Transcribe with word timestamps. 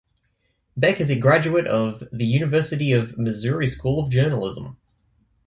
Beck 0.75 0.99
is 0.99 1.11
a 1.11 1.15
graduate 1.15 1.67
of 1.67 2.03
the 2.11 2.25
University 2.25 2.91
of 2.91 3.19
Missouri 3.19 3.67
School 3.67 4.03
of 4.03 4.09
Journalism. 4.09 4.77